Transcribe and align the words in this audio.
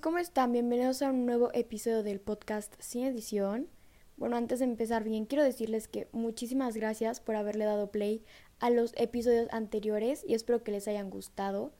¿cómo 0.00 0.16
están? 0.16 0.50
Bienvenidos 0.50 1.02
a 1.02 1.10
un 1.10 1.26
nuevo 1.26 1.50
episodio 1.52 2.02
del 2.02 2.18
podcast 2.18 2.72
Sin 2.78 3.04
Edición. 3.04 3.68
Bueno, 4.16 4.36
antes 4.36 4.60
de 4.60 4.64
empezar 4.64 5.04
bien, 5.04 5.26
quiero 5.26 5.44
decirles 5.44 5.88
que 5.88 6.08
muchísimas 6.10 6.74
gracias 6.74 7.20
por 7.20 7.36
haberle 7.36 7.66
dado 7.66 7.90
play 7.90 8.24
a 8.60 8.70
los 8.70 8.94
episodios 8.96 9.46
anteriores 9.52 10.24
y 10.26 10.32
espero 10.32 10.64
que 10.64 10.72
les 10.72 10.88
hayan 10.88 11.10
gustado. 11.10 11.74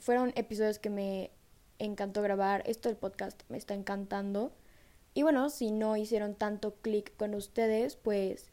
fueron 0.00 0.32
episodios 0.34 0.80
que 0.80 0.90
me 0.90 1.30
encantó 1.78 2.22
grabar. 2.22 2.64
Esto 2.66 2.88
del 2.88 2.98
podcast 2.98 3.40
me 3.48 3.56
está 3.56 3.74
encantando. 3.74 4.52
Y 5.14 5.22
bueno, 5.22 5.48
si 5.48 5.70
no 5.70 5.96
hicieron 5.96 6.34
tanto 6.34 6.74
clic 6.82 7.16
con 7.16 7.36
ustedes, 7.36 7.94
pues 7.94 8.50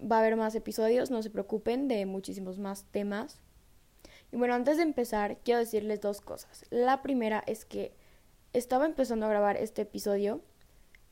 va 0.00 0.16
a 0.16 0.20
haber 0.20 0.34
más 0.34 0.56
episodios, 0.56 1.12
no 1.12 1.22
se 1.22 1.30
preocupen, 1.30 1.86
de 1.86 2.04
muchísimos 2.04 2.58
más 2.58 2.82
temas. 2.90 3.38
Y 4.32 4.36
bueno, 4.38 4.54
antes 4.54 4.76
de 4.76 4.82
empezar, 4.82 5.38
quiero 5.44 5.60
decirles 5.60 6.00
dos 6.00 6.20
cosas. 6.20 6.64
La 6.70 7.00
primera 7.00 7.44
es 7.46 7.64
que 7.64 7.92
estaba 8.52 8.86
empezando 8.86 9.26
a 9.26 9.28
grabar 9.28 9.56
este 9.56 9.82
episodio. 9.82 10.42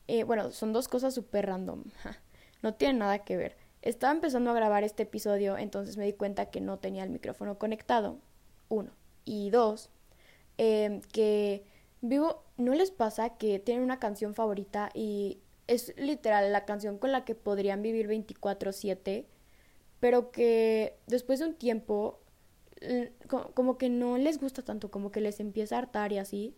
Eh, 0.08 0.24
bueno, 0.24 0.50
son 0.50 0.72
dos 0.72 0.88
cosas 0.88 1.14
súper 1.14 1.46
random. 1.46 1.84
no 2.62 2.74
tienen 2.74 2.98
nada 2.98 3.20
que 3.20 3.36
ver. 3.36 3.56
Estaba 3.82 4.12
empezando 4.12 4.50
a 4.50 4.54
grabar 4.54 4.84
este 4.84 5.04
episodio, 5.04 5.56
entonces 5.58 5.96
me 5.96 6.04
di 6.04 6.12
cuenta 6.12 6.50
que 6.50 6.60
no 6.60 6.78
tenía 6.78 7.04
el 7.04 7.10
micrófono 7.10 7.58
conectado. 7.58 8.18
Uno. 8.68 8.90
Y 9.24 9.50
dos, 9.50 9.90
em, 10.58 11.00
que 11.00 11.64
vivo, 12.00 12.44
¿no 12.56 12.74
les 12.74 12.90
pasa 12.90 13.36
que 13.36 13.58
tienen 13.58 13.84
una 13.84 13.98
canción 13.98 14.34
favorita 14.34 14.90
y 14.94 15.40
es 15.66 15.94
literal 15.96 16.52
la 16.52 16.64
canción 16.64 16.98
con 16.98 17.12
la 17.12 17.24
que 17.24 17.34
podrían 17.34 17.82
vivir 17.82 18.06
24/7, 18.08 19.26
pero 20.00 20.30
que 20.30 20.98
después 21.06 21.40
de 21.40 21.46
un 21.46 21.54
tiempo 21.54 22.20
como 23.54 23.78
que 23.78 23.88
no 23.88 24.18
les 24.18 24.38
gusta 24.38 24.62
tanto, 24.62 24.90
como 24.90 25.10
que 25.10 25.20
les 25.20 25.40
empieza 25.40 25.76
a 25.76 25.78
hartar 25.78 26.12
y 26.12 26.18
así. 26.18 26.54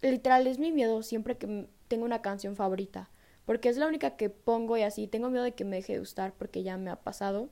Literal, 0.00 0.46
es 0.46 0.58
mi 0.58 0.70
miedo 0.72 1.02
siempre 1.02 1.36
que 1.36 1.66
tengo 1.88 2.04
una 2.04 2.22
canción 2.22 2.54
favorita, 2.54 3.10
porque 3.44 3.68
es 3.68 3.76
la 3.76 3.86
única 3.86 4.16
que 4.16 4.30
pongo 4.30 4.76
y 4.76 4.82
así. 4.82 5.06
Tengo 5.06 5.30
miedo 5.30 5.44
de 5.44 5.52
que 5.52 5.64
me 5.64 5.76
deje 5.76 5.94
de 5.94 5.98
gustar 5.98 6.32
porque 6.34 6.62
ya 6.62 6.76
me 6.76 6.90
ha 6.90 6.96
pasado. 6.96 7.48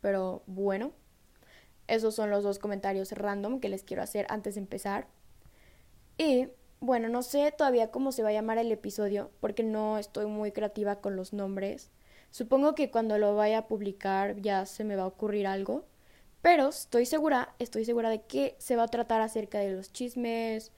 Pero 0.00 0.42
bueno, 0.46 0.92
esos 1.86 2.14
son 2.14 2.30
los 2.30 2.42
dos 2.42 2.58
comentarios 2.58 3.12
random 3.12 3.60
que 3.60 3.68
les 3.68 3.84
quiero 3.84 4.02
hacer 4.02 4.26
antes 4.28 4.54
de 4.54 4.60
empezar. 4.60 5.06
Y 6.18 6.48
bueno, 6.80 7.08
no 7.08 7.22
sé 7.22 7.52
todavía 7.52 7.90
cómo 7.90 8.10
se 8.10 8.22
va 8.22 8.30
a 8.30 8.32
llamar 8.32 8.58
el 8.58 8.72
episodio, 8.72 9.30
porque 9.40 9.62
no 9.62 9.98
estoy 9.98 10.26
muy 10.26 10.52
creativa 10.52 11.00
con 11.00 11.14
los 11.14 11.32
nombres. 11.32 11.90
Supongo 12.30 12.74
que 12.74 12.90
cuando 12.90 13.18
lo 13.18 13.34
vaya 13.34 13.58
a 13.58 13.68
publicar 13.68 14.40
ya 14.40 14.66
se 14.66 14.84
me 14.84 14.96
va 14.96 15.02
a 15.02 15.08
ocurrir 15.08 15.46
algo. 15.46 15.84
Pero 16.42 16.68
estoy 16.68 17.06
segura, 17.06 17.54
estoy 17.58 17.84
segura 17.84 18.08
de 18.08 18.22
que 18.22 18.56
se 18.58 18.76
va 18.76 18.84
a 18.84 18.88
tratar 18.88 19.20
acerca 19.20 19.58
de 19.58 19.72
los 19.72 19.92
chismes, 19.92 20.72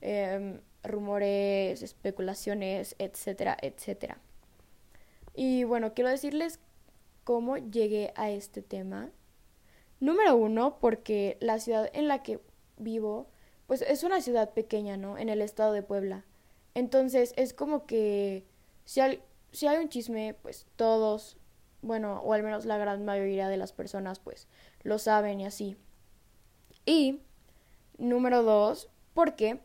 em, 0.00 0.60
rumores, 0.82 1.82
especulaciones, 1.82 2.94
etcétera, 2.98 3.56
etcétera. 3.60 4.18
Y 5.34 5.64
bueno, 5.64 5.94
quiero 5.94 6.10
decirles 6.10 6.60
cómo 7.24 7.56
llegué 7.56 8.12
a 8.16 8.30
este 8.30 8.62
tema. 8.62 9.10
Número 10.00 10.36
uno, 10.36 10.78
porque 10.80 11.38
la 11.40 11.58
ciudad 11.58 11.90
en 11.94 12.08
la 12.08 12.22
que 12.22 12.40
vivo, 12.76 13.28
pues 13.66 13.82
es 13.82 14.04
una 14.04 14.20
ciudad 14.20 14.52
pequeña, 14.52 14.96
¿no? 14.96 15.18
En 15.18 15.28
el 15.28 15.40
estado 15.40 15.72
de 15.72 15.82
Puebla. 15.82 16.24
Entonces 16.74 17.32
es 17.36 17.54
como 17.54 17.86
que 17.86 18.44
si 18.84 19.00
hay, 19.00 19.22
si 19.52 19.66
hay 19.66 19.78
un 19.78 19.88
chisme, 19.88 20.34
pues 20.42 20.66
todos, 20.76 21.38
bueno, 21.80 22.20
o 22.20 22.32
al 22.32 22.42
menos 22.42 22.64
la 22.66 22.78
gran 22.78 23.04
mayoría 23.04 23.48
de 23.48 23.56
las 23.56 23.72
personas, 23.72 24.18
pues 24.18 24.48
lo 24.82 24.98
saben 24.98 25.40
y 25.40 25.46
así. 25.46 25.76
Y 26.84 27.20
número 27.96 28.42
dos, 28.42 28.90
porque, 29.14 29.60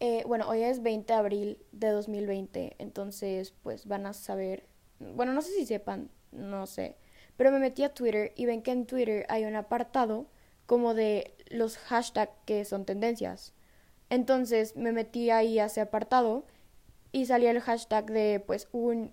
eh, 0.00 0.24
bueno, 0.26 0.48
hoy 0.48 0.62
es 0.62 0.82
20 0.82 1.12
de 1.12 1.18
abril 1.18 1.58
de 1.72 1.88
2020, 1.90 2.76
entonces 2.78 3.52
pues 3.62 3.86
van 3.86 4.06
a 4.06 4.12
saber, 4.12 4.66
bueno, 4.98 5.32
no 5.32 5.42
sé 5.42 5.52
si 5.52 5.66
sepan, 5.66 6.10
no 6.32 6.66
sé, 6.66 6.96
pero 7.36 7.52
me 7.52 7.58
metí 7.58 7.84
a 7.84 7.94
Twitter 7.94 8.32
y 8.36 8.46
ven 8.46 8.62
que 8.62 8.72
en 8.72 8.86
Twitter 8.86 9.26
hay 9.28 9.44
un 9.44 9.56
apartado 9.56 10.26
como 10.66 10.94
de 10.94 11.34
los 11.48 11.78
hashtags 11.78 12.32
que 12.44 12.64
son 12.64 12.84
tendencias. 12.84 13.54
Entonces 14.08 14.76
me 14.76 14.92
metí 14.92 15.30
ahí 15.30 15.58
a 15.58 15.66
ese 15.66 15.80
apartado 15.80 16.44
y 17.12 17.26
salía 17.26 17.50
el 17.50 17.60
hashtag 17.60 18.06
de 18.06 18.42
pues 18.44 18.68
un 18.72 19.12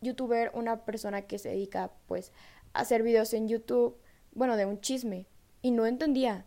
youtuber, 0.00 0.50
una 0.54 0.84
persona 0.84 1.22
que 1.22 1.38
se 1.38 1.50
dedica 1.50 1.92
pues 2.06 2.32
a 2.72 2.80
hacer 2.80 3.02
videos 3.02 3.32
en 3.34 3.48
YouTube 3.48 3.98
bueno, 4.36 4.56
de 4.56 4.66
un 4.66 4.80
chisme, 4.80 5.26
y 5.62 5.70
no 5.70 5.86
entendía. 5.86 6.44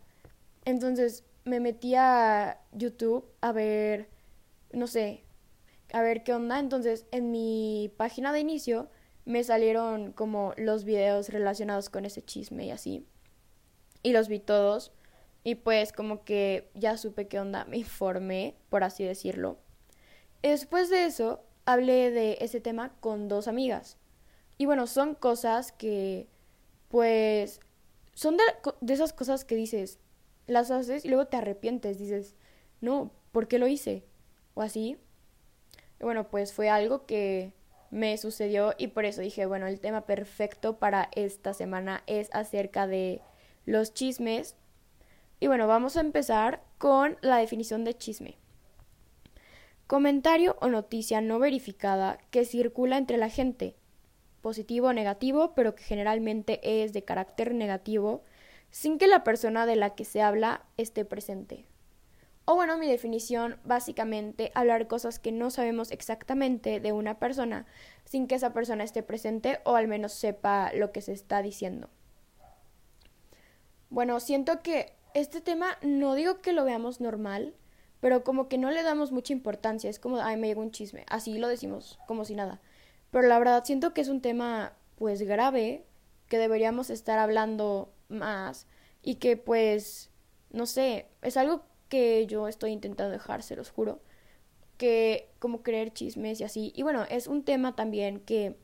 Entonces 0.64 1.24
me 1.44 1.60
metí 1.60 1.94
a 1.94 2.60
YouTube 2.72 3.24
a 3.40 3.52
ver, 3.52 4.08
no 4.72 4.86
sé, 4.86 5.24
a 5.92 6.02
ver 6.02 6.22
qué 6.24 6.34
onda. 6.34 6.58
Entonces 6.58 7.06
en 7.10 7.30
mi 7.30 7.92
página 7.96 8.32
de 8.32 8.40
inicio 8.40 8.88
me 9.24 9.44
salieron 9.44 10.12
como 10.12 10.54
los 10.56 10.84
videos 10.84 11.28
relacionados 11.28 11.90
con 11.90 12.04
ese 12.04 12.22
chisme 12.22 12.66
y 12.66 12.70
así. 12.70 13.06
Y 14.02 14.12
los 14.12 14.28
vi 14.28 14.40
todos. 14.40 14.92
Y 15.42 15.54
pues 15.54 15.92
como 15.92 16.24
que 16.24 16.70
ya 16.74 16.98
supe 16.98 17.26
qué 17.28 17.40
onda, 17.40 17.64
me 17.64 17.78
informé, 17.78 18.56
por 18.68 18.84
así 18.84 19.04
decirlo. 19.04 19.58
Después 20.42 20.90
de 20.90 21.06
eso, 21.06 21.42
hablé 21.64 22.10
de 22.10 22.38
ese 22.40 22.60
tema 22.60 22.94
con 23.00 23.28
dos 23.28 23.48
amigas. 23.48 23.96
Y 24.58 24.66
bueno, 24.66 24.86
son 24.86 25.14
cosas 25.14 25.72
que 25.72 26.28
pues 26.88 27.60
son 28.14 28.36
de, 28.36 28.92
esas 28.92 29.12
cosas 29.12 29.44
que 29.44 29.54
dices, 29.54 29.98
las 30.50 30.70
haces 30.70 31.04
y 31.04 31.08
luego 31.08 31.26
te 31.26 31.36
arrepientes, 31.36 31.98
dices, 31.98 32.36
no, 32.80 33.10
¿por 33.32 33.48
qué 33.48 33.58
lo 33.58 33.66
hice? 33.66 34.04
O 34.54 34.62
así. 34.62 34.96
Y 36.00 36.04
bueno, 36.04 36.28
pues 36.28 36.52
fue 36.52 36.68
algo 36.68 37.06
que 37.06 37.52
me 37.90 38.16
sucedió 38.18 38.74
y 38.78 38.88
por 38.88 39.04
eso 39.04 39.20
dije, 39.20 39.46
bueno, 39.46 39.66
el 39.66 39.80
tema 39.80 40.06
perfecto 40.06 40.78
para 40.78 41.10
esta 41.14 41.54
semana 41.54 42.02
es 42.06 42.28
acerca 42.32 42.86
de 42.86 43.20
los 43.66 43.92
chismes. 43.94 44.56
Y 45.40 45.46
bueno, 45.46 45.66
vamos 45.66 45.96
a 45.96 46.00
empezar 46.00 46.62
con 46.78 47.18
la 47.20 47.38
definición 47.38 47.84
de 47.84 47.96
chisme. 47.96 48.36
Comentario 49.86 50.56
o 50.60 50.68
noticia 50.68 51.20
no 51.20 51.38
verificada 51.38 52.18
que 52.30 52.44
circula 52.44 52.96
entre 52.96 53.16
la 53.16 53.28
gente, 53.28 53.74
positivo 54.40 54.88
o 54.88 54.92
negativo, 54.92 55.52
pero 55.54 55.74
que 55.74 55.82
generalmente 55.82 56.82
es 56.82 56.92
de 56.92 57.02
carácter 57.02 57.54
negativo, 57.54 58.22
sin 58.70 58.98
que 58.98 59.06
la 59.06 59.24
persona 59.24 59.66
de 59.66 59.76
la 59.76 59.94
que 59.94 60.04
se 60.04 60.22
habla 60.22 60.62
esté 60.76 61.04
presente. 61.04 61.66
O 62.44 62.54
bueno, 62.54 62.78
mi 62.78 62.88
definición, 62.88 63.58
básicamente, 63.64 64.50
hablar 64.54 64.88
cosas 64.88 65.18
que 65.18 65.30
no 65.30 65.50
sabemos 65.50 65.92
exactamente 65.92 66.80
de 66.80 66.92
una 66.92 67.18
persona 67.18 67.66
sin 68.04 68.26
que 68.26 68.34
esa 68.34 68.52
persona 68.52 68.82
esté 68.82 69.02
presente 69.02 69.60
o 69.64 69.76
al 69.76 69.86
menos 69.86 70.12
sepa 70.12 70.72
lo 70.74 70.90
que 70.90 71.00
se 71.00 71.12
está 71.12 71.42
diciendo. 71.42 71.90
Bueno, 73.88 74.18
siento 74.20 74.62
que 74.62 74.92
este 75.14 75.40
tema 75.40 75.76
no 75.82 76.14
digo 76.14 76.40
que 76.40 76.52
lo 76.52 76.64
veamos 76.64 77.00
normal, 77.00 77.54
pero 78.00 78.24
como 78.24 78.48
que 78.48 78.58
no 78.58 78.70
le 78.70 78.82
damos 78.82 79.12
mucha 79.12 79.32
importancia, 79.32 79.90
es 79.90 79.98
como, 79.98 80.20
ay, 80.20 80.36
me 80.36 80.48
llegó 80.48 80.62
un 80.62 80.70
chisme, 80.70 81.04
así 81.08 81.38
lo 81.38 81.48
decimos, 81.48 81.98
como 82.06 82.24
si 82.24 82.34
nada. 82.34 82.60
Pero 83.10 83.28
la 83.28 83.38
verdad 83.38 83.64
siento 83.64 83.92
que 83.92 84.00
es 84.00 84.08
un 84.08 84.20
tema 84.20 84.72
pues 84.96 85.22
grave 85.22 85.84
que 86.28 86.38
deberíamos 86.38 86.90
estar 86.90 87.18
hablando 87.18 87.92
más 88.10 88.66
y 89.02 89.16
que 89.16 89.36
pues 89.36 90.10
no 90.50 90.66
sé, 90.66 91.06
es 91.22 91.36
algo 91.36 91.64
que 91.88 92.26
yo 92.26 92.48
estoy 92.48 92.72
intentando 92.72 93.12
dejar, 93.12 93.42
se 93.42 93.56
los 93.56 93.70
juro, 93.70 94.00
que 94.76 95.30
como 95.38 95.62
creer 95.62 95.92
chismes 95.92 96.40
y 96.40 96.44
así. 96.44 96.72
Y 96.74 96.82
bueno, 96.82 97.04
es 97.08 97.26
un 97.26 97.44
tema 97.44 97.76
también 97.76 98.20
que 98.20 98.56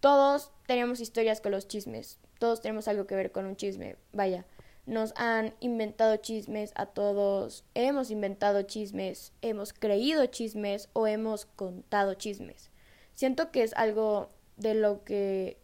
todos 0.00 0.52
tenemos 0.66 1.00
historias 1.00 1.40
con 1.40 1.52
los 1.52 1.68
chismes, 1.68 2.18
todos 2.38 2.60
tenemos 2.60 2.88
algo 2.88 3.06
que 3.06 3.16
ver 3.16 3.32
con 3.32 3.46
un 3.46 3.56
chisme, 3.56 3.96
vaya. 4.12 4.46
Nos 4.84 5.12
han 5.14 5.54
inventado 5.60 6.16
chismes 6.16 6.72
a 6.74 6.86
todos, 6.86 7.64
hemos 7.74 8.10
inventado 8.10 8.62
chismes, 8.62 9.32
hemos 9.40 9.72
creído 9.72 10.26
chismes 10.26 10.88
o 10.92 11.06
hemos 11.06 11.46
contado 11.46 12.14
chismes. 12.14 12.70
Siento 13.14 13.52
que 13.52 13.62
es 13.62 13.74
algo 13.74 14.30
de 14.56 14.74
lo 14.74 15.04
que 15.04 15.61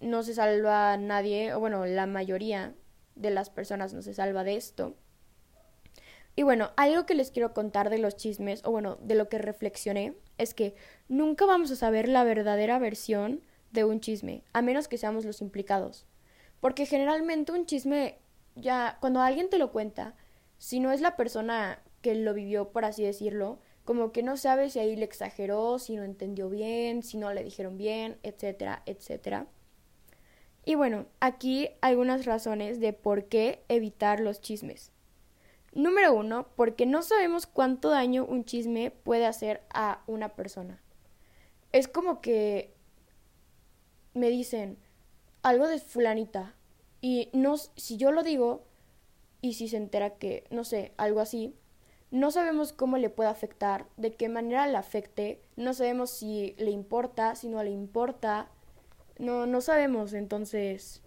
no 0.00 0.22
se 0.22 0.34
salva 0.34 0.96
nadie, 0.96 1.54
o 1.54 1.60
bueno, 1.60 1.86
la 1.86 2.06
mayoría 2.06 2.74
de 3.14 3.30
las 3.30 3.50
personas 3.50 3.92
no 3.92 4.02
se 4.02 4.14
salva 4.14 4.44
de 4.44 4.56
esto. 4.56 4.96
Y 6.36 6.44
bueno, 6.44 6.70
algo 6.76 7.04
que 7.04 7.14
les 7.14 7.32
quiero 7.32 7.52
contar 7.52 7.90
de 7.90 7.98
los 7.98 8.16
chismes, 8.16 8.62
o 8.64 8.70
bueno, 8.70 8.96
de 9.02 9.16
lo 9.16 9.28
que 9.28 9.38
reflexioné, 9.38 10.14
es 10.38 10.54
que 10.54 10.76
nunca 11.08 11.46
vamos 11.46 11.70
a 11.72 11.76
saber 11.76 12.08
la 12.08 12.22
verdadera 12.22 12.78
versión 12.78 13.42
de 13.72 13.84
un 13.84 14.00
chisme, 14.00 14.44
a 14.52 14.62
menos 14.62 14.86
que 14.86 14.98
seamos 14.98 15.24
los 15.24 15.40
implicados. 15.40 16.06
Porque 16.60 16.86
generalmente 16.86 17.50
un 17.50 17.66
chisme, 17.66 18.18
ya 18.54 18.98
cuando 19.00 19.20
alguien 19.20 19.50
te 19.50 19.58
lo 19.58 19.72
cuenta, 19.72 20.14
si 20.58 20.78
no 20.78 20.92
es 20.92 21.00
la 21.00 21.16
persona 21.16 21.82
que 22.02 22.14
lo 22.14 22.34
vivió, 22.34 22.70
por 22.70 22.84
así 22.84 23.02
decirlo, 23.02 23.58
como 23.84 24.12
que 24.12 24.22
no 24.22 24.36
sabe 24.36 24.70
si 24.70 24.78
ahí 24.78 24.94
le 24.96 25.04
exageró, 25.04 25.78
si 25.78 25.96
no 25.96 26.04
entendió 26.04 26.48
bien, 26.48 27.02
si 27.02 27.16
no 27.16 27.32
le 27.32 27.42
dijeron 27.42 27.78
bien, 27.78 28.18
etcétera, 28.22 28.82
etcétera. 28.86 29.46
Y 30.64 30.74
bueno, 30.74 31.06
aquí 31.20 31.70
algunas 31.80 32.26
razones 32.26 32.80
de 32.80 32.92
por 32.92 33.24
qué 33.24 33.64
evitar 33.68 34.20
los 34.20 34.40
chismes. 34.40 34.92
Número 35.72 36.14
uno, 36.14 36.48
porque 36.56 36.86
no 36.86 37.02
sabemos 37.02 37.46
cuánto 37.46 37.90
daño 37.90 38.24
un 38.24 38.44
chisme 38.44 38.90
puede 38.90 39.26
hacer 39.26 39.62
a 39.70 40.02
una 40.06 40.30
persona. 40.30 40.82
Es 41.72 41.88
como 41.88 42.20
que 42.20 42.74
me 44.14 44.30
dicen 44.30 44.78
algo 45.42 45.68
de 45.68 45.78
fulanita 45.78 46.54
y 47.00 47.30
no, 47.32 47.56
si 47.56 47.96
yo 47.96 48.10
lo 48.10 48.22
digo 48.22 48.64
y 49.40 49.54
si 49.54 49.68
se 49.68 49.76
entera 49.76 50.16
que, 50.16 50.44
no 50.50 50.64
sé, 50.64 50.92
algo 50.96 51.20
así, 51.20 51.54
no 52.10 52.30
sabemos 52.30 52.72
cómo 52.72 52.96
le 52.96 53.10
puede 53.10 53.28
afectar, 53.28 53.86
de 53.96 54.14
qué 54.14 54.28
manera 54.28 54.66
le 54.66 54.76
afecte, 54.76 55.42
no 55.56 55.74
sabemos 55.74 56.10
si 56.10 56.54
le 56.58 56.70
importa, 56.70 57.34
si 57.34 57.48
no 57.48 57.62
le 57.62 57.70
importa, 57.70 58.50
no, 59.18 59.46
no 59.46 59.60
sabemos, 59.60 60.12
entonces... 60.12 61.02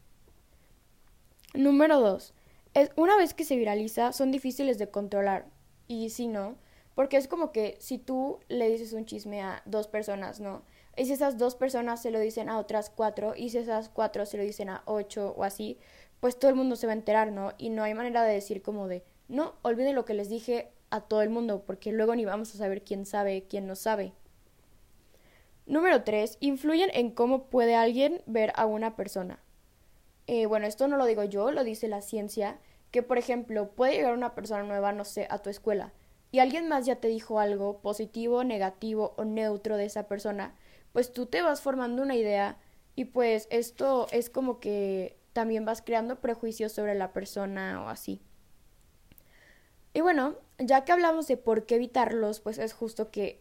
Número 1.53 1.99
dos, 1.99 2.33
es, 2.73 2.91
una 2.95 3.17
vez 3.17 3.33
que 3.33 3.43
se 3.43 3.57
viraliza 3.57 4.13
son 4.13 4.31
difíciles 4.31 4.77
de 4.77 4.89
controlar, 4.89 5.47
y 5.87 6.09
si 6.09 6.27
no, 6.27 6.55
porque 6.95 7.17
es 7.17 7.27
como 7.27 7.51
que 7.51 7.75
si 7.79 7.97
tú 7.97 8.39
le 8.47 8.69
dices 8.69 8.93
un 8.93 9.05
chisme 9.05 9.41
a 9.41 9.61
dos 9.65 9.87
personas, 9.87 10.39
¿no? 10.39 10.63
Y 10.95 11.05
si 11.05 11.13
esas 11.13 11.37
dos 11.37 11.55
personas 11.55 12.01
se 12.01 12.11
lo 12.11 12.19
dicen 12.19 12.47
a 12.47 12.59
otras 12.59 12.89
cuatro, 12.89 13.33
y 13.35 13.49
si 13.49 13.57
esas 13.57 13.89
cuatro 13.89 14.25
se 14.25 14.37
lo 14.37 14.43
dicen 14.43 14.69
a 14.69 14.83
ocho 14.85 15.33
o 15.37 15.43
así, 15.43 15.77
pues 16.19 16.37
todo 16.37 16.49
el 16.49 16.55
mundo 16.55 16.75
se 16.75 16.87
va 16.87 16.93
a 16.93 16.95
enterar, 16.95 17.31
¿no? 17.31 17.53
Y 17.57 17.69
no 17.69 17.83
hay 17.83 17.93
manera 17.93 18.23
de 18.23 18.33
decir 18.33 18.61
como 18.61 18.87
de, 18.87 19.03
no, 19.27 19.55
olviden 19.63 19.95
lo 19.95 20.05
que 20.05 20.13
les 20.13 20.29
dije 20.29 20.71
a 20.89 21.01
todo 21.01 21.21
el 21.21 21.29
mundo, 21.29 21.63
porque 21.65 21.91
luego 21.91 22.15
ni 22.15 22.25
vamos 22.25 22.53
a 22.53 22.57
saber 22.57 22.83
quién 22.83 23.05
sabe, 23.05 23.45
quién 23.49 23.67
no 23.67 23.75
sabe. 23.75 24.13
Número 25.65 26.03
3. 26.03 26.37
Influyen 26.39 26.89
en 26.93 27.11
cómo 27.11 27.45
puede 27.45 27.75
alguien 27.75 28.21
ver 28.25 28.51
a 28.55 28.65
una 28.65 28.95
persona. 28.95 29.39
Eh, 30.27 30.45
bueno, 30.45 30.65
esto 30.65 30.87
no 30.87 30.97
lo 30.97 31.05
digo 31.05 31.23
yo, 31.23 31.51
lo 31.51 31.63
dice 31.63 31.87
la 31.87 32.01
ciencia, 32.01 32.59
que 32.91 33.03
por 33.03 33.17
ejemplo 33.17 33.71
puede 33.71 33.93
llegar 33.93 34.13
una 34.13 34.35
persona 34.35 34.63
nueva, 34.63 34.91
no 34.93 35.05
sé, 35.05 35.27
a 35.29 35.39
tu 35.39 35.49
escuela, 35.49 35.93
y 36.31 36.39
alguien 36.39 36.67
más 36.67 36.85
ya 36.85 36.97
te 36.97 37.07
dijo 37.07 37.39
algo 37.39 37.79
positivo, 37.79 38.43
negativo 38.43 39.13
o 39.17 39.25
neutro 39.25 39.77
de 39.77 39.85
esa 39.85 40.07
persona, 40.07 40.55
pues 40.93 41.11
tú 41.11 41.25
te 41.25 41.41
vas 41.41 41.61
formando 41.61 42.01
una 42.01 42.15
idea 42.15 42.57
y 42.95 43.05
pues 43.05 43.47
esto 43.51 44.07
es 44.11 44.29
como 44.29 44.59
que 44.59 45.17
también 45.33 45.65
vas 45.65 45.81
creando 45.81 46.21
prejuicios 46.21 46.71
sobre 46.71 46.95
la 46.95 47.13
persona 47.13 47.83
o 47.83 47.89
así. 47.89 48.21
Y 49.93 50.01
bueno, 50.01 50.35
ya 50.57 50.85
que 50.85 50.91
hablamos 50.93 51.27
de 51.27 51.37
por 51.37 51.65
qué 51.65 51.75
evitarlos, 51.75 52.39
pues 52.39 52.57
es 52.57 52.73
justo 52.73 53.11
que 53.11 53.40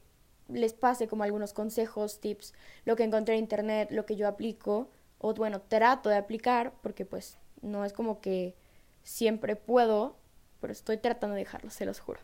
les 0.53 0.73
pase 0.73 1.09
como 1.09 1.25
algunos 1.25 1.53
consejos, 1.53 2.21
tips, 2.21 2.53
lo 2.85 2.97
que 2.97 3.05
encontré 3.05 3.35
en 3.35 3.41
internet, 3.41 3.91
lo 3.91 4.07
que 4.07 4.17
yo 4.17 4.29
aplico, 4.29 4.91
o 5.19 5.35
bueno, 5.35 5.61
trato 5.61 6.09
de 6.09 6.17
aplicar, 6.17 6.73
porque 6.83 7.05
pues 7.05 7.39
no 7.63 7.85
es 7.85 7.93
como 7.93 8.21
que 8.21 8.57
siempre 9.03 9.57
puedo, 9.57 10.17
pero 10.61 10.73
estoy 10.73 10.97
tratando 10.99 11.35
de 11.35 11.41
dejarlo, 11.41 11.71
se 11.71 11.87
los 11.87 12.01
juro. 12.01 12.21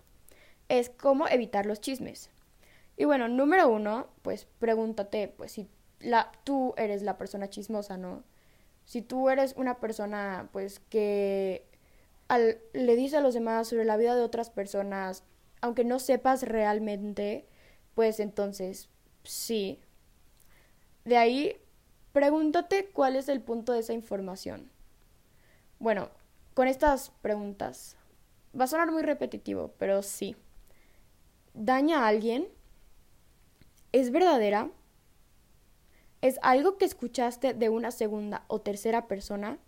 Es 0.69 0.91
cómo 0.91 1.29
evitar 1.29 1.67
los 1.67 1.81
chismes. 1.81 2.31
Y 2.97 3.05
bueno, 3.05 3.29
número 3.29 3.69
uno, 3.69 4.09
pues 4.23 4.47
pregúntate, 4.59 5.29
pues 5.29 5.53
si 5.53 5.69
la, 6.01 6.33
tú 6.45 6.75
eres 6.77 7.03
la 7.03 7.19
persona 7.19 7.51
chismosa, 7.51 7.97
¿no? 7.97 8.25
Si 8.85 9.03
tú 9.03 9.29
eres 9.29 9.55
una 9.57 9.79
persona, 9.79 10.49
pues 10.53 10.81
que 10.81 11.67
le 12.73 12.97
dice 12.97 13.19
a 13.19 13.21
los 13.21 13.35
demás 13.35 13.69
sobre 13.69 13.85
la 13.85 13.97
vida 13.97 14.15
de 14.15 14.23
otras 14.23 14.51
personas, 14.51 15.25
aunque 15.61 15.85
no 15.85 15.99
sepas 15.99 16.43
realmente, 16.43 17.47
pues 17.97 18.21
entonces 18.21 18.91
sí. 19.25 19.81
De 21.07 21.17
ahí, 21.17 21.57
pregúntate 22.13 22.91
cuál 22.91 23.17
es 23.17 23.31
el 23.31 23.41
punto 23.41 23.73
de 23.73 23.81
esa 23.81 23.95
información. 23.95 24.71
Bueno, 25.79 26.11
con 26.53 26.69
estas 26.69 27.11
preguntas, 27.23 27.97
va 28.59 28.65
a 28.65 28.69
sonar 28.69 28.93
muy 28.93 29.03
repetitivo, 29.03 29.73
pero 29.79 30.03
sí. 30.03 30.37
¿Daña 31.55 32.01
a 32.01 32.09
alguien? 32.09 32.49
¿Es 33.93 34.13
verdadera? 34.13 34.71
¿Es 36.21 36.39
algo 36.43 36.77
que 36.77 36.85
escuchaste 36.85 37.55
de 37.55 37.71
una 37.71 37.93
segunda 37.93 38.45
o 38.49 38.61
tercera 38.61 39.09
persona? 39.09 39.59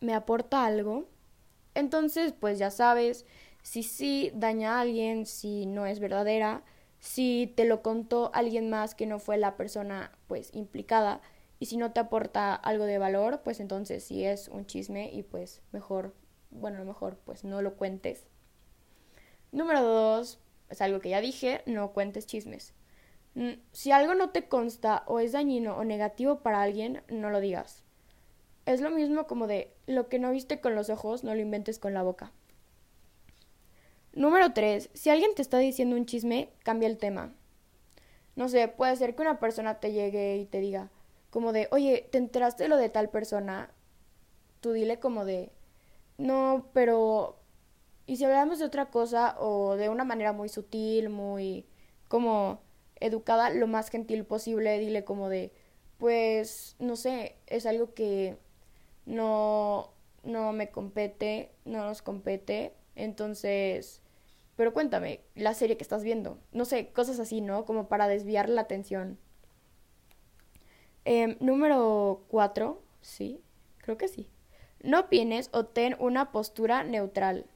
¿Me 0.00 0.14
aporta 0.14 0.64
algo? 0.64 1.06
Entonces, 1.74 2.32
pues 2.32 2.58
ya 2.58 2.70
sabes 2.70 3.26
si 3.62 3.82
sí 3.82 4.32
daña 4.34 4.78
a 4.78 4.80
alguien, 4.80 5.26
si 5.26 5.66
no 5.66 5.84
es 5.84 6.00
verdadera, 6.00 6.64
si 7.02 7.52
te 7.56 7.64
lo 7.64 7.82
contó 7.82 8.30
alguien 8.32 8.70
más 8.70 8.94
que 8.94 9.06
no 9.06 9.18
fue 9.18 9.36
la 9.36 9.56
persona 9.56 10.12
pues 10.28 10.54
implicada 10.54 11.20
y 11.58 11.66
si 11.66 11.76
no 11.76 11.92
te 11.92 11.98
aporta 11.98 12.54
algo 12.54 12.84
de 12.84 12.98
valor, 12.98 13.40
pues 13.42 13.58
entonces 13.58 14.04
sí 14.04 14.24
es 14.24 14.46
un 14.46 14.66
chisme 14.66 15.10
y 15.12 15.24
pues 15.24 15.62
mejor, 15.72 16.14
bueno, 16.50 16.78
lo 16.78 16.84
mejor 16.84 17.16
pues 17.24 17.42
no 17.42 17.60
lo 17.60 17.74
cuentes. 17.74 18.28
Número 19.50 19.82
dos, 19.82 20.38
es 20.70 20.80
algo 20.80 21.00
que 21.00 21.08
ya 21.08 21.20
dije, 21.20 21.62
no 21.66 21.92
cuentes 21.92 22.28
chismes. 22.28 22.72
Si 23.72 23.90
algo 23.90 24.14
no 24.14 24.30
te 24.30 24.46
consta 24.46 25.02
o 25.06 25.18
es 25.18 25.32
dañino 25.32 25.76
o 25.76 25.82
negativo 25.82 26.38
para 26.38 26.62
alguien, 26.62 27.02
no 27.08 27.30
lo 27.30 27.40
digas. 27.40 27.82
Es 28.64 28.80
lo 28.80 28.90
mismo 28.90 29.26
como 29.26 29.48
de 29.48 29.74
lo 29.88 30.08
que 30.08 30.20
no 30.20 30.30
viste 30.30 30.60
con 30.60 30.76
los 30.76 30.88
ojos, 30.88 31.24
no 31.24 31.34
lo 31.34 31.40
inventes 31.40 31.80
con 31.80 31.94
la 31.94 32.04
boca. 32.04 32.30
Número 34.14 34.52
3. 34.52 34.90
Si 34.92 35.10
alguien 35.10 35.34
te 35.34 35.42
está 35.42 35.58
diciendo 35.58 35.96
un 35.96 36.06
chisme, 36.06 36.50
cambia 36.64 36.88
el 36.88 36.98
tema. 36.98 37.32
No 38.36 38.48
sé, 38.48 38.68
puede 38.68 38.96
ser 38.96 39.14
que 39.14 39.22
una 39.22 39.38
persona 39.38 39.80
te 39.80 39.92
llegue 39.92 40.36
y 40.38 40.46
te 40.46 40.60
diga, 40.60 40.90
como 41.30 41.52
de, 41.52 41.68
oye, 41.70 42.08
¿te 42.10 42.18
enteraste 42.18 42.64
de 42.64 42.68
lo 42.68 42.76
de 42.76 42.88
tal 42.88 43.08
persona? 43.10 43.70
Tú 44.60 44.72
dile 44.72 44.98
como 45.00 45.24
de, 45.24 45.50
no, 46.18 46.68
pero... 46.72 47.38
Y 48.06 48.16
si 48.16 48.24
hablamos 48.24 48.58
de 48.58 48.66
otra 48.66 48.90
cosa 48.90 49.36
o 49.38 49.76
de 49.76 49.88
una 49.88 50.04
manera 50.04 50.32
muy 50.32 50.48
sutil, 50.48 51.08
muy 51.08 51.66
como 52.08 52.60
educada, 53.00 53.50
lo 53.50 53.66
más 53.66 53.90
gentil 53.90 54.24
posible, 54.24 54.78
dile 54.78 55.04
como 55.04 55.28
de, 55.28 55.52
pues, 55.98 56.76
no 56.78 56.96
sé, 56.96 57.36
es 57.46 57.66
algo 57.66 57.94
que 57.94 58.36
no, 59.06 59.92
no 60.24 60.52
me 60.52 60.70
compete, 60.70 61.52
no 61.64 61.84
nos 61.84 62.02
compete. 62.02 62.74
Entonces, 62.94 64.02
pero 64.56 64.72
cuéntame, 64.72 65.20
la 65.34 65.54
serie 65.54 65.76
que 65.76 65.82
estás 65.82 66.04
viendo, 66.04 66.38
no 66.52 66.64
sé, 66.64 66.88
cosas 66.92 67.18
así, 67.18 67.40
¿no? 67.40 67.64
Como 67.64 67.88
para 67.88 68.08
desviar 68.08 68.48
la 68.48 68.62
atención. 68.62 69.18
Em, 71.04 71.36
número 71.40 72.24
cuatro, 72.28 72.82
sí, 73.00 73.40
creo 73.78 73.98
que 73.98 74.08
sí. 74.08 74.28
No 74.82 75.00
opines 75.00 75.48
o 75.52 75.66
ten 75.66 75.96
una 75.98 76.32
postura 76.32 76.84
neutral. 76.84 77.46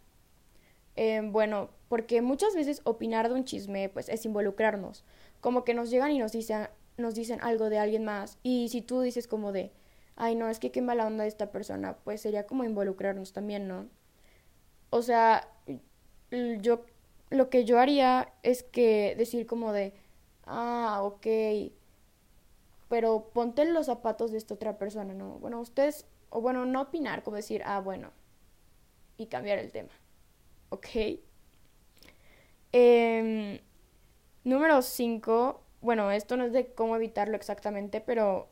Em, 0.97 1.33
bueno, 1.33 1.71
porque 1.89 2.23
muchas 2.23 2.55
veces 2.55 2.81
opinar 2.85 3.29
de 3.29 3.35
un 3.35 3.45
chisme, 3.45 3.89
pues, 3.89 4.09
es 4.09 4.25
involucrarnos. 4.25 5.05
Como 5.41 5.65
que 5.65 5.75
nos 5.75 5.91
llegan 5.91 6.11
y 6.13 6.19
nos 6.19 6.33
dicen, 6.33 6.69
nos 6.97 7.15
dicen 7.15 7.41
algo 7.43 7.69
de 7.71 7.79
alguien 7.79 8.05
más. 8.05 8.39
Y 8.43 8.69
si 8.71 8.83
tú 8.83 9.01
dices 9.01 9.29
como 9.29 9.53
de, 9.53 9.73
ay 10.17 10.35
no, 10.35 10.49
es 10.49 10.59
que 10.59 10.73
qué 10.73 10.83
mala 10.83 11.07
onda 11.07 11.25
de 11.25 11.29
esta 11.29 11.53
persona, 11.53 11.99
pues 12.05 12.21
sería 12.23 12.47
como 12.47 12.65
involucrarnos 12.65 13.33
también, 13.33 13.69
¿no? 13.69 13.89
O 14.91 15.03
sea, 15.03 15.49
yo 16.61 16.85
lo 17.31 17.51
que 17.51 17.65
yo 17.65 17.79
haría 17.79 18.33
es 18.43 18.63
que 18.63 19.15
decir 19.17 19.47
como 19.47 19.73
de, 19.73 19.95
ah, 20.45 21.01
ok, 21.03 21.27
pero 22.89 23.31
ponte 23.33 23.63
en 23.63 23.75
los 23.75 23.87
zapatos 23.87 24.31
de 24.31 24.39
esta 24.39 24.55
otra 24.55 24.79
persona, 24.79 25.15
¿no? 25.15 25.39
Bueno, 25.39 25.61
ustedes, 25.61 26.07
o 26.31 26.41
bueno, 26.41 26.65
no 26.67 26.83
opinar, 26.83 27.23
como 27.23 27.37
decir, 27.37 27.63
ah, 27.65 27.81
bueno, 27.81 28.13
y 29.17 29.27
cambiar 29.27 29.59
el 29.59 29.73
tema, 29.73 29.91
¿ok? 30.71 30.87
Eh, 32.73 33.61
número 34.45 34.83
5, 34.83 35.63
bueno, 35.81 36.11
esto 36.11 36.37
no 36.37 36.45
es 36.45 36.53
de 36.53 36.73
cómo 36.75 36.97
evitarlo 36.97 37.37
exactamente, 37.37 38.01
pero 38.01 38.49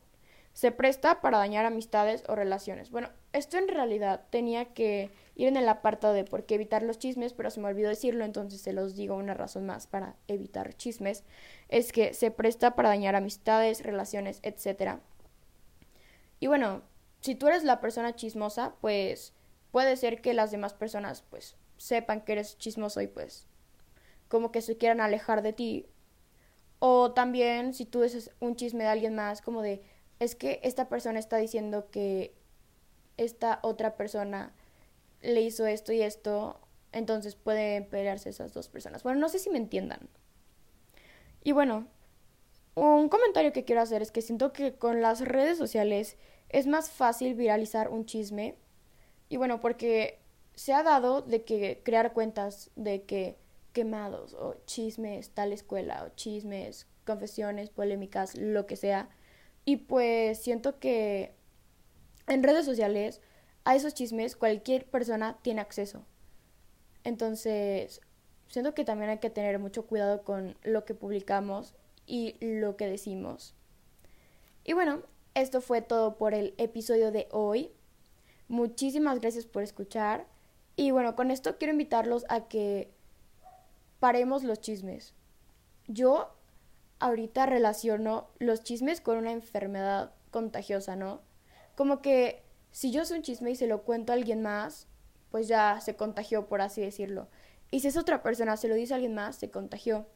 se 0.52 0.70
presta 0.72 1.20
para 1.20 1.38
dañar 1.38 1.64
amistades 1.64 2.24
o 2.28 2.34
relaciones. 2.34 2.90
Bueno, 2.90 3.10
esto 3.34 3.58
en 3.58 3.66
realidad 3.66 4.22
tenía 4.30 4.66
que 4.74 5.10
ir 5.34 5.48
en 5.48 5.56
el 5.56 5.68
apartado 5.68 6.14
de 6.14 6.24
por 6.24 6.46
qué 6.46 6.54
evitar 6.54 6.84
los 6.84 7.00
chismes, 7.00 7.32
pero 7.32 7.50
se 7.50 7.60
me 7.60 7.66
olvidó 7.66 7.88
decirlo, 7.88 8.24
entonces 8.24 8.60
se 8.60 8.72
los 8.72 8.94
digo 8.94 9.16
una 9.16 9.34
razón 9.34 9.66
más 9.66 9.88
para 9.88 10.14
evitar 10.28 10.74
chismes. 10.76 11.24
Es 11.68 11.90
que 11.90 12.14
se 12.14 12.30
presta 12.30 12.76
para 12.76 12.90
dañar 12.90 13.16
amistades, 13.16 13.82
relaciones, 13.82 14.38
etc. 14.44 15.00
Y 16.38 16.46
bueno, 16.46 16.82
si 17.20 17.34
tú 17.34 17.48
eres 17.48 17.64
la 17.64 17.80
persona 17.80 18.14
chismosa, 18.14 18.76
pues 18.80 19.32
puede 19.72 19.96
ser 19.96 20.20
que 20.20 20.32
las 20.32 20.52
demás 20.52 20.72
personas 20.72 21.22
pues 21.28 21.56
sepan 21.76 22.20
que 22.20 22.32
eres 22.32 22.56
chismoso 22.56 23.00
y 23.00 23.08
pues 23.08 23.48
como 24.28 24.52
que 24.52 24.62
se 24.62 24.76
quieran 24.76 25.00
alejar 25.00 25.42
de 25.42 25.52
ti. 25.52 25.88
O 26.78 27.10
también 27.10 27.74
si 27.74 27.84
tú 27.84 28.02
dices 28.02 28.30
un 28.38 28.54
chisme 28.54 28.84
de 28.84 28.90
alguien 28.90 29.16
más, 29.16 29.42
como 29.42 29.60
de 29.60 29.82
es 30.20 30.36
que 30.36 30.60
esta 30.62 30.88
persona 30.88 31.18
está 31.18 31.36
diciendo 31.36 31.90
que 31.90 32.32
esta 33.16 33.60
otra 33.62 33.96
persona 33.96 34.52
le 35.22 35.40
hizo 35.40 35.66
esto 35.66 35.92
y 35.92 36.02
esto, 36.02 36.60
entonces 36.92 37.34
pueden 37.34 37.88
pelearse 37.88 38.30
esas 38.30 38.52
dos 38.52 38.68
personas. 38.68 39.02
Bueno, 39.02 39.20
no 39.20 39.28
sé 39.28 39.38
si 39.38 39.50
me 39.50 39.58
entiendan. 39.58 40.08
Y 41.42 41.52
bueno, 41.52 41.86
un 42.74 43.08
comentario 43.08 43.52
que 43.52 43.64
quiero 43.64 43.82
hacer 43.82 44.02
es 44.02 44.10
que 44.10 44.22
siento 44.22 44.52
que 44.52 44.74
con 44.74 45.00
las 45.00 45.20
redes 45.20 45.58
sociales 45.58 46.16
es 46.48 46.66
más 46.66 46.90
fácil 46.90 47.34
viralizar 47.34 47.88
un 47.88 48.06
chisme. 48.06 48.56
Y 49.28 49.36
bueno, 49.36 49.60
porque 49.60 50.20
se 50.54 50.72
ha 50.72 50.82
dado 50.82 51.22
de 51.22 51.44
que 51.44 51.80
crear 51.84 52.12
cuentas 52.12 52.70
de 52.76 53.02
que 53.04 53.38
quemados 53.72 54.34
o 54.34 54.54
chismes 54.66 55.30
tal 55.30 55.52
escuela 55.52 56.04
o 56.04 56.14
chismes, 56.14 56.86
confesiones, 57.04 57.70
polémicas, 57.70 58.36
lo 58.36 58.66
que 58.66 58.76
sea. 58.76 59.08
Y 59.64 59.76
pues 59.78 60.42
siento 60.42 60.78
que 60.78 61.34
en 62.26 62.42
redes 62.42 62.64
sociales 62.64 63.20
a 63.64 63.76
esos 63.76 63.94
chismes 63.94 64.36
cualquier 64.36 64.86
persona 64.86 65.38
tiene 65.42 65.60
acceso. 65.60 66.04
Entonces, 67.02 68.00
siento 68.48 68.74
que 68.74 68.84
también 68.84 69.10
hay 69.10 69.18
que 69.18 69.30
tener 69.30 69.58
mucho 69.58 69.86
cuidado 69.86 70.22
con 70.22 70.56
lo 70.62 70.84
que 70.84 70.94
publicamos 70.94 71.74
y 72.06 72.36
lo 72.40 72.76
que 72.76 72.86
decimos. 72.86 73.54
Y 74.64 74.72
bueno, 74.72 75.02
esto 75.34 75.60
fue 75.60 75.82
todo 75.82 76.16
por 76.16 76.34
el 76.34 76.54
episodio 76.58 77.10
de 77.10 77.28
hoy. 77.30 77.70
Muchísimas 78.48 79.20
gracias 79.20 79.46
por 79.46 79.62
escuchar. 79.62 80.26
Y 80.76 80.90
bueno, 80.90 81.16
con 81.16 81.30
esto 81.30 81.58
quiero 81.58 81.72
invitarlos 81.72 82.24
a 82.28 82.48
que 82.48 82.90
paremos 84.00 84.44
los 84.44 84.60
chismes. 84.60 85.14
Yo 85.86 86.34
ahorita 86.98 87.46
relaciono 87.46 88.28
los 88.38 88.62
chismes 88.62 89.00
con 89.00 89.18
una 89.18 89.32
enfermedad 89.32 90.12
contagiosa, 90.30 90.96
¿no? 90.96 91.20
Como 91.74 92.02
que 92.02 92.42
si 92.70 92.90
yo 92.90 93.04
soy 93.04 93.18
un 93.18 93.22
chisme 93.22 93.50
y 93.50 93.56
se 93.56 93.66
lo 93.66 93.82
cuento 93.82 94.12
a 94.12 94.16
alguien 94.16 94.42
más, 94.42 94.88
pues 95.30 95.48
ya 95.48 95.80
se 95.80 95.96
contagió, 95.96 96.46
por 96.46 96.60
así 96.60 96.80
decirlo. 96.80 97.28
Y 97.70 97.80
si 97.80 97.88
es 97.88 97.96
otra 97.96 98.22
persona, 98.22 98.56
se 98.56 98.68
lo 98.68 98.74
dice 98.74 98.94
a 98.94 98.96
alguien 98.96 99.14
más, 99.14 99.36
se 99.36 99.50
contagió. 99.50 100.06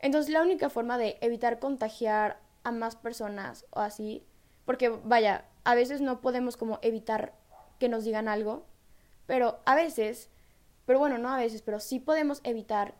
Entonces 0.00 0.32
la 0.32 0.42
única 0.42 0.68
forma 0.70 0.98
de 0.98 1.16
evitar 1.20 1.58
contagiar 1.58 2.40
a 2.62 2.72
más 2.72 2.96
personas 2.96 3.66
o 3.70 3.80
así, 3.80 4.24
porque 4.64 4.88
vaya, 4.88 5.44
a 5.64 5.74
veces 5.74 6.00
no 6.00 6.20
podemos 6.20 6.56
como 6.56 6.78
evitar 6.82 7.34
que 7.78 7.88
nos 7.88 8.04
digan 8.04 8.28
algo, 8.28 8.66
pero 9.26 9.60
a 9.64 9.74
veces, 9.74 10.30
pero 10.86 10.98
bueno, 10.98 11.18
no 11.18 11.30
a 11.30 11.38
veces, 11.38 11.62
pero 11.62 11.80
sí 11.80 12.00
podemos 12.00 12.40
evitar 12.44 12.94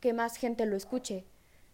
que 0.00 0.12
más 0.12 0.36
gente 0.36 0.66
lo 0.66 0.76
escuche. 0.76 1.24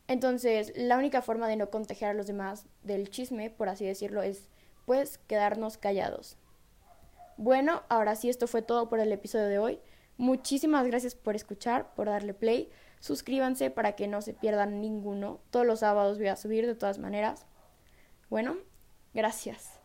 Entonces, 0.06 0.72
la 0.76 0.96
única 0.96 1.22
forma 1.22 1.48
de 1.48 1.56
no 1.56 1.70
contagiar 1.70 2.12
a 2.12 2.14
los 2.14 2.26
demás 2.26 2.66
del 2.82 3.10
chisme, 3.10 3.50
por 3.50 3.68
así 3.68 3.84
decirlo, 3.84 4.22
es 4.22 4.48
quedarnos 5.26 5.78
callados. 5.78 6.36
Bueno, 7.36 7.82
ahora 7.88 8.16
sí, 8.16 8.28
esto 8.28 8.46
fue 8.46 8.62
todo 8.62 8.88
por 8.88 9.00
el 9.00 9.12
episodio 9.12 9.46
de 9.46 9.58
hoy. 9.58 9.80
Muchísimas 10.18 10.86
gracias 10.86 11.14
por 11.14 11.34
escuchar, 11.34 11.94
por 11.94 12.08
darle 12.08 12.34
play. 12.34 12.70
Suscríbanse 13.00 13.70
para 13.70 13.92
que 13.92 14.08
no 14.08 14.20
se 14.20 14.34
pierdan 14.34 14.80
ninguno. 14.80 15.40
Todos 15.50 15.64
los 15.64 15.80
sábados 15.80 16.18
voy 16.18 16.28
a 16.28 16.36
subir 16.36 16.66
de 16.66 16.74
todas 16.74 16.98
maneras. 16.98 17.46
Bueno, 18.28 18.56
gracias. 19.14 19.79